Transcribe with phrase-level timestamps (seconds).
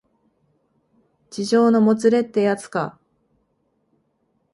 [1.29, 2.97] 痴情のもつれってやつか